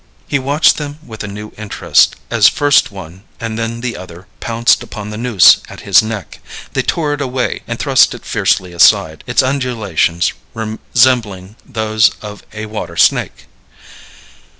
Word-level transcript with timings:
He 0.27 0.39
watched 0.39 0.77
them 0.77 0.97
with 1.05 1.23
a 1.23 1.27
new 1.27 1.51
interest 1.59 2.15
as 2.31 2.49
first 2.49 2.89
one 2.91 3.21
and 3.39 3.55
then 3.55 3.81
the 3.81 3.95
other 3.95 4.25
pounced 4.39 4.81
upon 4.81 5.11
the 5.11 5.15
noose 5.17 5.57
at 5.69 5.81
his 5.81 6.01
neck. 6.01 6.39
They 6.73 6.81
tore 6.81 7.13
it 7.13 7.21
away 7.21 7.61
and 7.67 7.77
thrust 7.77 8.15
it 8.15 8.25
fiercely 8.25 8.73
aside, 8.73 9.23
its 9.27 9.43
undulations 9.43 10.33
resembling 10.55 11.55
those 11.63 12.09
of 12.19 12.41
a 12.51 12.65
water 12.65 12.97
snake. 12.97 13.45